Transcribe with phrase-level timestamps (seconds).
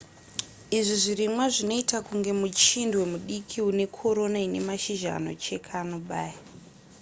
[0.77, 6.39] izvi zvirimwa zvinoita kunge muchindwe mudiki unekorona inemashizha anocheka anobaya